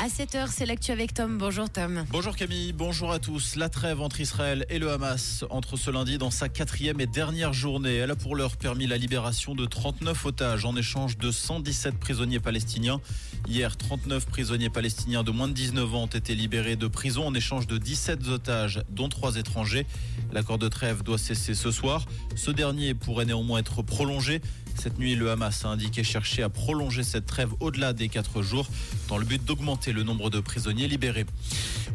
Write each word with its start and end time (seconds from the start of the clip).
À 0.00 0.06
7h, 0.06 0.46
c'est 0.52 0.64
l'actu 0.64 0.92
avec 0.92 1.12
Tom. 1.12 1.38
Bonjour 1.38 1.68
Tom. 1.68 2.04
Bonjour 2.10 2.36
Camille, 2.36 2.72
bonjour 2.72 3.10
à 3.10 3.18
tous. 3.18 3.56
La 3.56 3.68
trêve 3.68 4.00
entre 4.00 4.20
Israël 4.20 4.64
et 4.70 4.78
le 4.78 4.92
Hamas 4.92 5.44
entre 5.50 5.76
ce 5.76 5.90
lundi 5.90 6.18
dans 6.18 6.30
sa 6.30 6.48
quatrième 6.48 7.00
et 7.00 7.08
dernière 7.08 7.52
journée. 7.52 7.96
Elle 7.96 8.12
a 8.12 8.14
pour 8.14 8.36
l'heure 8.36 8.56
permis 8.56 8.86
la 8.86 8.96
libération 8.96 9.56
de 9.56 9.66
39 9.66 10.26
otages 10.26 10.64
en 10.64 10.76
échange 10.76 11.18
de 11.18 11.32
117 11.32 11.98
prisonniers 11.98 12.38
palestiniens. 12.38 13.00
Hier, 13.48 13.76
39 13.76 14.26
prisonniers 14.26 14.70
palestiniens 14.70 15.24
de 15.24 15.32
moins 15.32 15.48
de 15.48 15.54
19 15.54 15.92
ans 15.92 16.02
ont 16.04 16.06
été 16.06 16.36
libérés 16.36 16.76
de 16.76 16.86
prison 16.86 17.26
en 17.26 17.34
échange 17.34 17.66
de 17.66 17.76
17 17.76 18.28
otages, 18.28 18.80
dont 18.90 19.08
3 19.08 19.34
étrangers. 19.34 19.84
L'accord 20.30 20.58
de 20.58 20.68
trêve 20.68 21.02
doit 21.02 21.18
cesser 21.18 21.54
ce 21.54 21.72
soir. 21.72 22.06
Ce 22.36 22.52
dernier 22.52 22.94
pourrait 22.94 23.24
néanmoins 23.24 23.58
être 23.58 23.82
prolongé. 23.82 24.42
Cette 24.76 25.00
nuit, 25.00 25.16
le 25.16 25.32
Hamas 25.32 25.64
a 25.64 25.68
indiqué 25.70 26.04
chercher 26.04 26.44
à 26.44 26.48
prolonger 26.48 27.02
cette 27.02 27.26
trêve 27.26 27.50
au-delà 27.58 27.92
des 27.92 28.08
4 28.08 28.42
jours 28.42 28.68
dans 29.08 29.18
le 29.18 29.24
but 29.24 29.44
d'augmenter 29.44 29.87
le 29.92 30.02
nombre 30.02 30.30
de 30.30 30.40
prisonniers 30.40 30.88
libérés. 30.88 31.26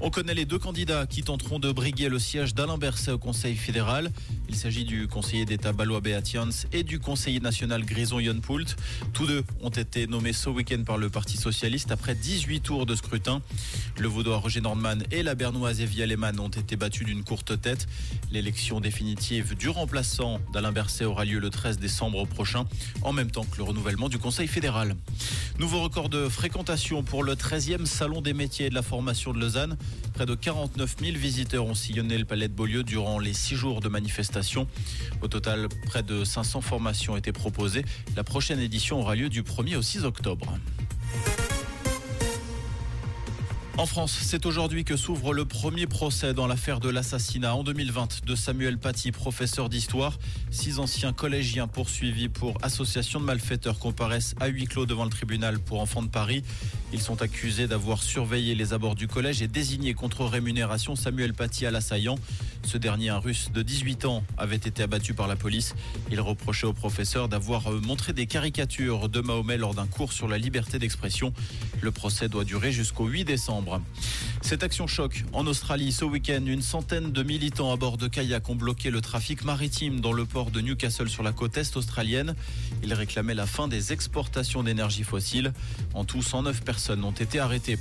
On 0.02 0.10
connaît 0.10 0.34
les 0.34 0.46
deux 0.46 0.60
candidats 0.60 1.06
qui 1.06 1.24
tenteront 1.24 1.60
de 1.60 1.72
briguer 1.72 2.10
le 2.10 2.20
siège 2.20 2.54
d'Alain 2.54 2.78
Berset 2.78 3.12
au 3.12 3.18
Conseil 3.18 3.56
fédéral. 3.56 4.12
Il 4.50 4.56
s'agit 4.56 4.84
du 4.84 5.08
conseiller 5.08 5.46
d'État 5.46 5.72
Balois 5.72 6.02
Beatians 6.02 6.50
et 6.72 6.84
du 6.84 7.00
conseiller 7.00 7.40
national 7.40 7.86
Grison 7.86 8.20
Yonpoult. 8.20 8.76
Tous 9.14 9.28
deux 9.28 9.44
ont 9.62 9.70
été 9.70 10.08
nommés 10.08 10.34
ce 10.34 10.50
week-end 10.50 10.84
par 10.86 10.98
le 10.98 11.10
Parti 11.10 11.38
socialiste 11.38 11.92
après 11.92 12.16
18 12.16 12.62
tours 12.62 12.86
de 12.86 12.96
scrutin. 12.96 13.42
Le 13.98 14.08
Vaudois 14.08 14.38
Roger 14.38 14.62
Nordman 14.62 15.04
et 15.12 15.24
la 15.24 15.36
Bernoise 15.36 15.82
Evia 15.82 16.06
Lehmann 16.06 16.40
ont 16.40 16.50
été 16.50 16.76
battus 16.76 17.06
d'une 17.06 17.24
courte 17.24 17.62
tête. 17.62 17.88
L'élection 18.32 18.82
définitive 18.82 19.56
du 19.56 19.70
remplaçant 19.70 20.40
d'Alain 20.54 20.72
Berset 20.72 21.06
aura 21.06 21.26
lieu 21.26 21.40
le 21.40 21.50
13 21.50 21.80
décembre 21.80 22.26
prochain, 22.26 22.66
en 23.04 23.14
même 23.14 23.32
temps 23.32 23.46
que 23.46 23.58
le 23.58 23.64
renouvellement 23.64 24.10
du 24.10 24.18
Conseil 24.18 24.48
fédéral. 24.48 24.96
Nouveau 25.60 25.82
record 25.82 26.10
de 26.10 26.28
fréquentation 26.30 27.04
pour 27.04 27.24
le 27.24 27.36
13e 27.36 27.86
Salon 27.86 28.22
des 28.22 28.34
métiers 28.34 28.66
et 28.66 28.70
de 28.70 28.76
la 28.76 28.82
formation 28.82 29.34
de 29.34 29.40
Lausanne. 29.40 29.78
Près 30.16 30.26
de 30.26 30.34
49 30.34 30.96
000 31.00 31.16
visiteurs 31.16 31.66
ont 31.66 31.76
sillonné 31.76 32.18
le 32.18 32.26
palais 32.26 32.48
de 32.48 32.54
Beaulieu 32.54 32.84
durant 32.84 33.20
les 33.20 33.34
six 33.34 33.56
jours 33.56 33.80
de 33.80 33.88
manifestation. 33.88 34.68
Au 35.22 35.28
total, 35.28 35.68
près 35.86 36.02
de 36.02 36.24
500 36.24 36.62
formations 36.62 37.16
étaient 37.18 37.32
proposées. 37.32 37.86
La 38.16 38.24
prochaine 38.24 38.60
édition 38.60 39.00
aura 39.00 39.16
lieu 39.16 39.30
du 39.30 39.44
1er 39.44 39.76
au 39.76 39.84
6 39.84 40.06
octobre. 40.06 40.58
En 43.76 43.88
France, 43.88 44.16
c'est 44.22 44.46
aujourd'hui 44.46 44.84
que 44.84 44.96
s'ouvre 44.96 45.34
le 45.34 45.46
premier 45.46 45.88
procès 45.88 46.36
dans 46.36 46.46
l'affaire 46.46 46.80
de 46.80 46.90
l'assassinat 46.90 47.56
en 47.56 47.64
2020 47.64 48.24
de 48.24 48.36
Samuel 48.36 48.78
Paty, 48.78 49.12
professeur 49.12 49.68
d'histoire. 49.68 50.20
Six 50.52 50.78
anciens 50.78 51.12
collégiens 51.12 51.68
poursuivis 51.68 52.30
pour 52.30 52.56
association 52.62 53.20
de 53.20 53.26
malfaiteurs 53.26 53.80
comparaissent 53.80 54.36
à 54.40 54.46
huis 54.46 54.66
clos 54.66 54.86
devant 54.86 55.06
le 55.06 55.10
tribunal 55.10 55.58
pour 55.58 55.82
enfants 55.82 56.04
de 56.04 56.08
Paris. 56.08 56.44
Ils 56.94 57.02
sont 57.02 57.24
accusés 57.24 57.66
d'avoir 57.66 58.04
surveillé 58.04 58.54
les 58.54 58.74
abords 58.74 58.94
du 58.94 59.08
collège 59.08 59.42
et 59.42 59.48
désigné 59.48 59.96
contre 59.96 60.24
rémunération 60.26 60.96
Samuel 60.96 61.34
Paty 61.34 61.66
à 61.66 61.72
l'assaillant. 61.72 62.20
Ce 62.62 62.78
dernier, 62.78 63.10
un 63.10 63.18
russe 63.18 63.52
de 63.52 63.64
18 63.64 64.06
ans, 64.06 64.24
avait 64.38 64.56
été 64.56 64.84
abattu 64.84 65.16
par 65.16 65.28
la 65.28 65.36
police. 65.36 65.74
Il 66.12 66.22
reprochait 66.22 66.68
au 66.68 66.74
professeur 66.74 67.28
d'avoir 67.28 67.72
montré 67.72 68.14
des 68.14 68.28
caricatures 68.28 69.10
de 69.10 69.20
Mahomet 69.20 69.58
lors 69.58 69.74
d'un 69.74 69.88
cours 69.88 70.14
sur 70.14 70.28
la 70.28 70.38
liberté 70.38 70.78
d'expression. 70.78 71.34
Le 71.82 71.92
procès 71.92 72.30
doit 72.30 72.44
durer 72.44 72.72
jusqu'au 72.72 73.08
8 73.08 73.26
décembre. 73.26 73.63
Cette 74.42 74.64
action 74.64 74.88
choc 74.88 75.24
en 75.34 75.48
Australie 75.48 75.92
ce 75.92 76.06
week-end, 76.06 76.44
une 76.46 76.62
centaine 76.62 77.12
de 77.12 77.24
militants 77.24 77.72
à 77.72 77.78
bord 77.78 77.98
de 77.98 78.08
kayak 78.08 78.50
ont 78.50 78.56
bloqué 78.56 78.92
le 78.92 79.02
trafic 79.02 79.44
maritime 79.44 80.02
dans 80.02 80.12
le 80.12 80.26
port 80.26 80.52
de 80.52 80.62
Newcastle 80.62 81.10
sur 81.10 81.24
la 81.24 81.32
côte 81.32 81.58
est 81.58 81.76
australienne. 81.78 82.36
Ils 82.84 82.94
réclamaient 82.94 83.36
la 83.36 83.46
fin 83.46 83.68
des 83.68 83.94
exportations 83.94 84.64
d'énergie 84.64 85.04
fossile. 85.04 85.54
En 85.94 86.04
tout, 86.04 86.22
109 86.22 86.62
personnes 86.64 87.04
ont 87.04 87.12
été 87.12 87.40
arrêtées. 87.40 87.78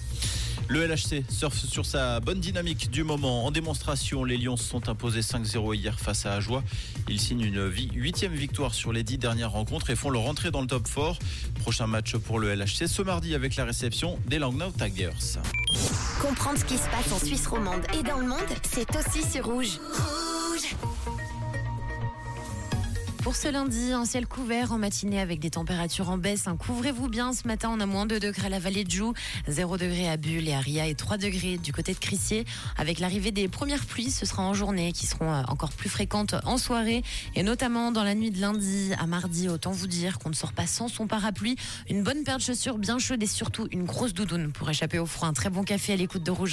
Le 0.72 0.86
LHC 0.86 1.22
surfe 1.28 1.66
sur 1.66 1.84
sa 1.84 2.18
bonne 2.20 2.40
dynamique 2.40 2.90
du 2.90 3.04
moment. 3.04 3.44
En 3.44 3.50
démonstration, 3.50 4.24
les 4.24 4.38
Lions 4.38 4.56
se 4.56 4.64
sont 4.64 4.88
imposés 4.88 5.20
5-0 5.20 5.74
hier 5.76 6.00
face 6.00 6.24
à 6.24 6.32
Ajoie. 6.32 6.64
Ils 7.10 7.20
signent 7.20 7.44
une 7.44 7.70
huitième 7.94 8.32
victoire 8.32 8.72
sur 8.72 8.90
les 8.90 9.02
dix 9.02 9.18
dernières 9.18 9.50
rencontres 9.50 9.90
et 9.90 9.96
font 9.96 10.08
leur 10.08 10.22
entrée 10.22 10.50
dans 10.50 10.62
le 10.62 10.66
top 10.66 10.88
4. 10.88 11.18
Prochain 11.60 11.86
match 11.86 12.16
pour 12.16 12.38
le 12.38 12.54
LHC 12.54 12.86
ce 12.86 13.02
mardi 13.02 13.34
avec 13.34 13.56
la 13.56 13.66
réception 13.66 14.18
des 14.26 14.38
Langnau 14.38 14.70
Tigers. 14.70 15.10
Comprendre 16.22 16.58
ce 16.58 16.64
qui 16.64 16.78
se 16.78 16.88
passe 16.88 17.12
en 17.12 17.18
Suisse 17.18 17.46
romande 17.46 17.82
et 17.92 18.02
dans 18.02 18.16
le 18.16 18.26
monde, 18.26 18.38
c'est 18.62 18.88
aussi 18.96 19.30
sur 19.30 19.44
Rouge. 19.44 19.78
Pour 23.22 23.36
ce 23.36 23.46
lundi, 23.46 23.92
un 23.92 24.04
ciel 24.04 24.26
couvert 24.26 24.72
en 24.72 24.78
matinée 24.78 25.20
avec 25.20 25.38
des 25.38 25.50
températures 25.50 26.10
en 26.10 26.18
baisse. 26.18 26.48
Hein. 26.48 26.56
Couvrez-vous 26.56 27.08
bien 27.08 27.32
ce 27.32 27.46
matin, 27.46 27.70
on 27.72 27.78
a 27.78 27.86
moins 27.86 28.04
2 28.04 28.18
degrés 28.18 28.46
à 28.46 28.48
la 28.48 28.58
vallée 28.58 28.82
de 28.82 28.90
Joux, 28.90 29.14
0 29.46 29.76
degrés 29.76 30.08
à 30.08 30.16
Bulle 30.16 30.48
et 30.48 30.54
à 30.54 30.58
Ria 30.58 30.88
et 30.88 30.96
3 30.96 31.18
degrés 31.18 31.56
du 31.56 31.72
côté 31.72 31.94
de 31.94 32.00
Crissier. 32.00 32.44
Avec 32.76 32.98
l'arrivée 32.98 33.30
des 33.30 33.46
premières 33.46 33.86
pluies, 33.86 34.10
ce 34.10 34.26
sera 34.26 34.42
en 34.42 34.54
journée 34.54 34.90
qui 34.90 35.06
seront 35.06 35.32
euh, 35.32 35.42
encore 35.46 35.70
plus 35.70 35.88
fréquentes 35.88 36.34
en 36.44 36.58
soirée 36.58 37.04
et 37.36 37.44
notamment 37.44 37.92
dans 37.92 38.02
la 38.02 38.16
nuit 38.16 38.32
de 38.32 38.40
lundi 38.40 38.90
à 38.98 39.06
mardi. 39.06 39.48
Autant 39.48 39.70
vous 39.70 39.86
dire 39.86 40.18
qu'on 40.18 40.30
ne 40.30 40.34
sort 40.34 40.52
pas 40.52 40.66
sans 40.66 40.88
son 40.88 41.06
parapluie, 41.06 41.54
une 41.88 42.02
bonne 42.02 42.24
paire 42.24 42.38
de 42.38 42.42
chaussures 42.42 42.76
bien 42.76 42.98
chaude 42.98 43.22
et 43.22 43.28
surtout 43.28 43.68
une 43.70 43.84
grosse 43.84 44.14
doudoune 44.14 44.50
pour 44.50 44.68
échapper 44.68 44.98
au 44.98 45.06
froid. 45.06 45.28
Un 45.28 45.32
très 45.32 45.48
bon 45.48 45.62
café 45.62 45.92
à 45.92 45.96
l'écoute 45.96 46.24
de 46.24 46.32
Rouge. 46.32 46.50